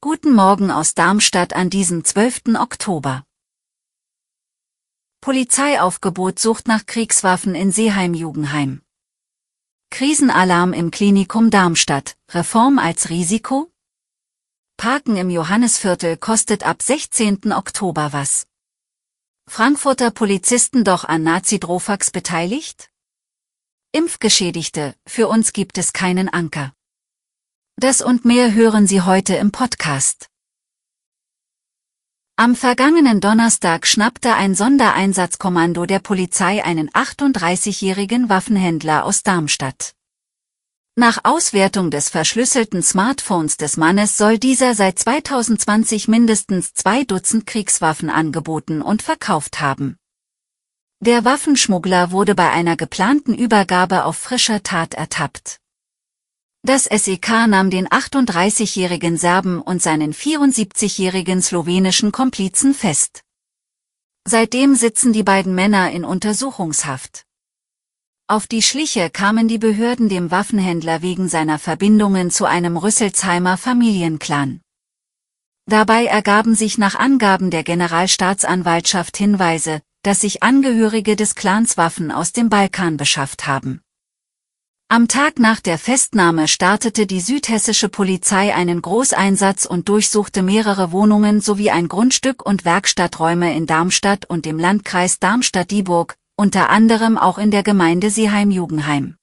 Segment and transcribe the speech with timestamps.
[0.00, 2.54] Guten Morgen aus Darmstadt an diesem 12.
[2.60, 3.24] Oktober.
[5.20, 8.82] Polizeiaufgebot sucht nach Kriegswaffen in Seeheim-Jugendheim.
[9.90, 12.16] Krisenalarm im Klinikum Darmstadt.
[12.30, 13.72] Reform als Risiko?
[14.76, 17.52] Parken im Johannesviertel kostet ab 16.
[17.52, 18.46] Oktober was.
[19.48, 22.92] Frankfurter Polizisten doch an Nazi-Drofax beteiligt?
[23.90, 26.72] Impfgeschädigte, für uns gibt es keinen Anker.
[27.76, 30.28] Das und mehr hören Sie heute im Podcast.
[32.36, 39.92] Am vergangenen Donnerstag schnappte ein Sondereinsatzkommando der Polizei einen 38-jährigen Waffenhändler aus Darmstadt.
[40.96, 48.10] Nach Auswertung des verschlüsselten Smartphones des Mannes soll dieser seit 2020 mindestens zwei Dutzend Kriegswaffen
[48.10, 49.96] angeboten und verkauft haben.
[51.00, 55.59] Der Waffenschmuggler wurde bei einer geplanten Übergabe auf frischer Tat ertappt.
[56.62, 63.22] Das SEK nahm den 38-jährigen Serben und seinen 74-jährigen slowenischen Komplizen fest.
[64.28, 67.24] Seitdem sitzen die beiden Männer in Untersuchungshaft.
[68.28, 74.60] Auf die Schliche kamen die Behörden dem Waffenhändler wegen seiner Verbindungen zu einem Rüsselsheimer Familienclan.
[75.66, 82.32] Dabei ergaben sich nach Angaben der Generalstaatsanwaltschaft Hinweise, dass sich Angehörige des Clans Waffen aus
[82.32, 83.80] dem Balkan beschafft haben.
[84.92, 91.40] Am Tag nach der Festnahme startete die südhessische Polizei einen Großeinsatz und durchsuchte mehrere Wohnungen
[91.40, 97.52] sowie ein Grundstück und Werkstatträume in Darmstadt und dem Landkreis Darmstadt-Dieburg, unter anderem auch in
[97.52, 99.14] der Gemeinde Seeheim-Jugendheim.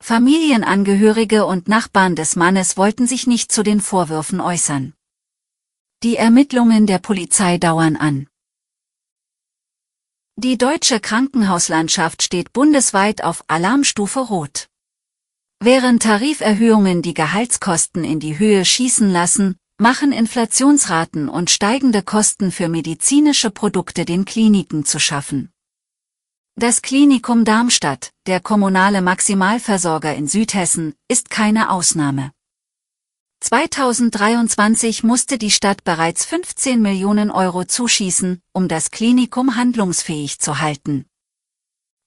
[0.00, 4.94] Familienangehörige und Nachbarn des Mannes wollten sich nicht zu den Vorwürfen äußern.
[6.04, 8.28] Die Ermittlungen der Polizei dauern an.
[10.42, 14.69] Die deutsche Krankenhauslandschaft steht bundesweit auf Alarmstufe Rot.
[15.62, 22.68] Während Tariferhöhungen die Gehaltskosten in die Höhe schießen lassen, machen Inflationsraten und steigende Kosten für
[22.68, 25.52] medizinische Produkte den Kliniken zu schaffen.
[26.56, 32.32] Das Klinikum Darmstadt, der kommunale Maximalversorger in Südhessen, ist keine Ausnahme.
[33.40, 41.09] 2023 musste die Stadt bereits 15 Millionen Euro zuschießen, um das Klinikum handlungsfähig zu halten.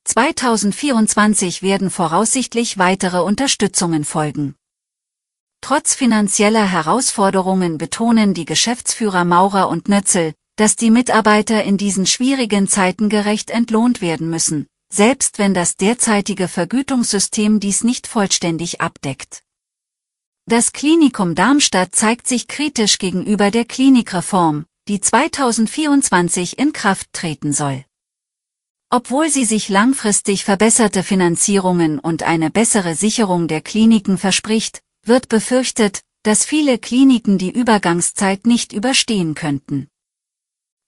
[0.06, 4.56] 2024 werden voraussichtlich weitere Unterstützungen folgen.
[5.62, 12.68] Trotz finanzieller Herausforderungen betonen die Geschäftsführer Maurer und Nötzel, dass die Mitarbeiter in diesen schwierigen
[12.68, 19.42] Zeiten gerecht entlohnt werden müssen, selbst wenn das derzeitige Vergütungssystem dies nicht vollständig abdeckt.
[20.46, 27.86] Das Klinikum Darmstadt zeigt sich kritisch gegenüber der Klinikreform, die 2024 in Kraft treten soll.
[28.96, 36.02] Obwohl sie sich langfristig verbesserte Finanzierungen und eine bessere Sicherung der Kliniken verspricht, wird befürchtet,
[36.22, 39.88] dass viele Kliniken die Übergangszeit nicht überstehen könnten.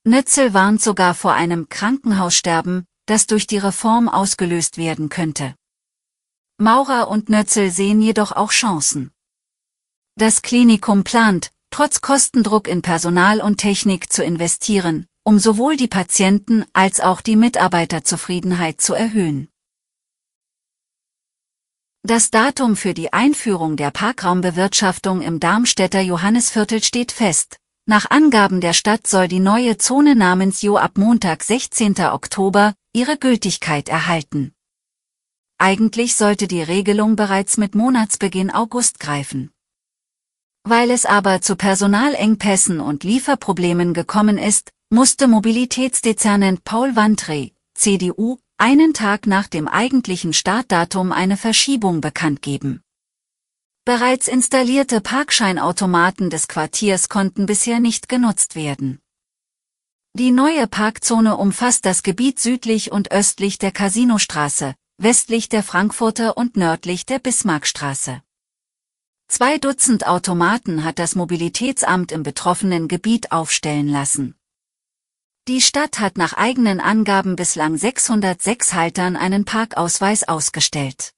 [0.03, 5.55] Nötzel warnt sogar vor einem Krankenhaussterben, das durch die Reform ausgelöst werden könnte.
[6.59, 9.09] Maurer und Nötzel sehen jedoch auch Chancen.
[10.15, 16.65] Das Klinikum plant, trotz Kostendruck in Personal und Technik zu investieren, um sowohl die Patienten
[16.71, 19.49] als auch die Mitarbeiterzufriedenheit zu erhöhen.
[22.03, 27.57] Das Datum für die Einführung der Parkraumbewirtschaftung im Darmstädter Johannesviertel steht fest.
[27.87, 31.99] Nach Angaben der Stadt soll die neue Zone namens Jo ab Montag 16.
[32.11, 34.53] Oktober ihre Gültigkeit erhalten.
[35.57, 39.49] Eigentlich sollte die Regelung bereits mit Monatsbeginn August greifen.
[40.63, 48.93] Weil es aber zu Personalengpässen und Lieferproblemen gekommen ist, musste Mobilitätsdezernent Paul Wandre, CDU, einen
[48.93, 52.81] Tag nach dem eigentlichen Startdatum eine Verschiebung bekannt geben.
[53.83, 58.99] Bereits installierte Parkscheinautomaten des Quartiers konnten bisher nicht genutzt werden.
[60.13, 66.55] Die neue Parkzone umfasst das Gebiet südlich und östlich der Casinostraße, westlich der Frankfurter und
[66.55, 68.21] nördlich der Bismarckstraße.
[69.27, 74.35] Zwei Dutzend Automaten hat das Mobilitätsamt im betroffenen Gebiet aufstellen lassen.
[75.47, 81.11] Die Stadt hat nach eigenen Angaben bislang 606 Haltern einen Parkausweis ausgestellt.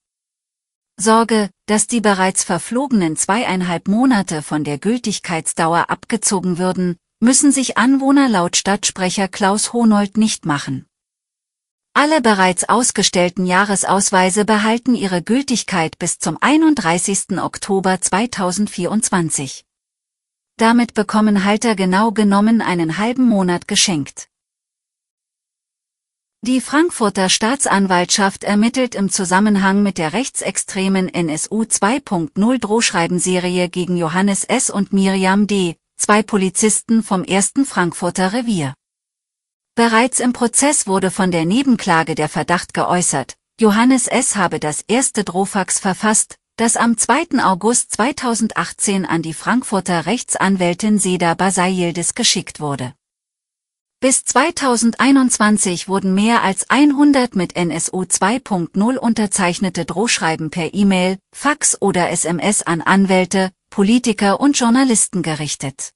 [1.00, 8.27] Sorge, dass die bereits verflogenen zweieinhalb Monate von der Gültigkeitsdauer abgezogen würden, müssen sich Anwohner
[8.27, 10.85] laut Stadtsprecher Klaus Honold nicht machen.
[11.94, 17.39] Alle bereits ausgestellten Jahresausweise behalten ihre Gültigkeit bis zum 31.
[17.39, 19.67] Oktober 2024.
[20.57, 24.27] Damit bekommen Halter genau genommen einen halben Monat geschenkt.
[26.42, 34.71] Die Frankfurter Staatsanwaltschaft ermittelt im Zusammenhang mit der rechtsextremen NSU 2.0 Drohschreibenserie gegen Johannes S.
[34.71, 38.74] und Miriam D., zwei Polizisten vom ersten Frankfurter Revier.
[39.75, 44.36] Bereits im Prozess wurde von der Nebenklage der Verdacht geäußert, Johannes S.
[44.36, 47.44] habe das erste Drohfax verfasst, das am 2.
[47.44, 52.95] August 2018 an die Frankfurter Rechtsanwältin Seda Basayildes geschickt wurde.
[54.00, 62.09] Bis 2021 wurden mehr als 100 mit NSU 2.0 unterzeichnete Drohschreiben per E-Mail, Fax oder
[62.09, 65.94] SMS an Anwälte, Politiker und Journalisten gerichtet.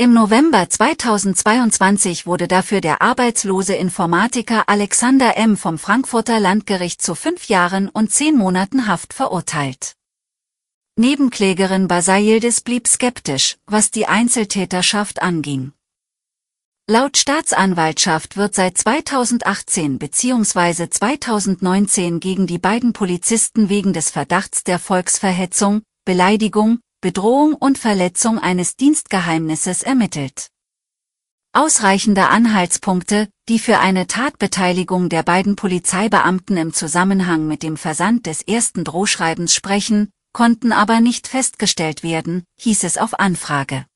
[0.00, 5.58] Im November 2022 wurde dafür der arbeitslose Informatiker Alexander M.
[5.58, 9.96] vom Frankfurter Landgericht zu fünf Jahren und zehn Monaten Haft verurteilt.
[10.96, 15.72] Nebenklägerin Basayildis blieb skeptisch, was die Einzeltäterschaft anging.
[16.88, 20.88] Laut Staatsanwaltschaft wird seit 2018 bzw.
[20.88, 28.76] 2019 gegen die beiden Polizisten wegen des Verdachts der Volksverhetzung, Beleidigung, Bedrohung und Verletzung eines
[28.76, 30.50] Dienstgeheimnisses ermittelt.
[31.54, 38.42] Ausreichende Anhaltspunkte, die für eine Tatbeteiligung der beiden Polizeibeamten im Zusammenhang mit dem Versand des
[38.42, 43.86] ersten Drohschreibens sprechen, konnten aber nicht festgestellt werden, hieß es auf Anfrage.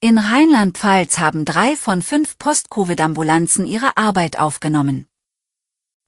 [0.00, 5.06] In Rheinland-Pfalz haben drei von fünf Post-Covid-Ambulanzen ihre Arbeit aufgenommen.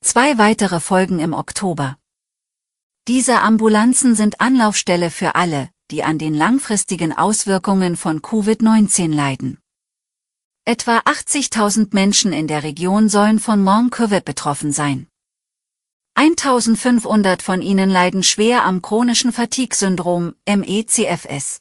[0.03, 2.00] Zwei weitere folgen im Oktober.
[3.08, 9.58] Diese Ambulanzen sind Anlaufstelle für alle, die an den langfristigen Auswirkungen von Covid-19 leiden.
[10.67, 15.08] Etwa 80.000 Menschen in der Region sollen von Long-Covid betroffen sein.
[16.14, 21.61] 1500 von ihnen leiden schwer am chronischen Fatigue-Syndrom, MECFS.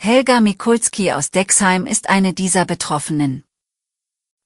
[0.00, 3.42] Helga Mikulski aus Dexheim ist eine dieser Betroffenen.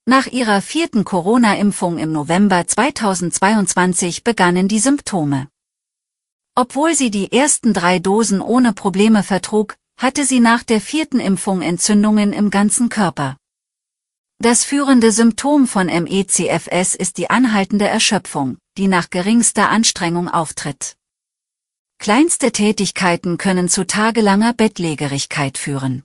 [0.06, 5.51] Nach ihrer vierten Corona-Impfung im November 2022 begannen die Symptome.
[6.54, 11.62] Obwohl sie die ersten drei Dosen ohne Probleme vertrug, hatte sie nach der vierten Impfung
[11.62, 13.36] Entzündungen im ganzen Körper.
[14.38, 20.96] Das führende Symptom von MECFS ist die anhaltende Erschöpfung, die nach geringster Anstrengung auftritt.
[21.98, 26.02] Kleinste Tätigkeiten können zu tagelanger Bettlägerigkeit führen.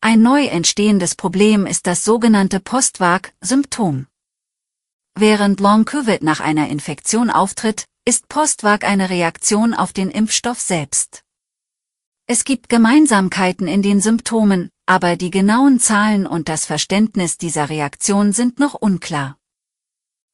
[0.00, 4.06] Ein neu entstehendes Problem ist das sogenannte Postwag-Symptom.
[5.16, 11.22] Während Long-Covid nach einer Infektion auftritt, ist Postwag eine Reaktion auf den Impfstoff selbst.
[12.26, 18.32] Es gibt Gemeinsamkeiten in den Symptomen, aber die genauen Zahlen und das Verständnis dieser Reaktion
[18.32, 19.38] sind noch unklar.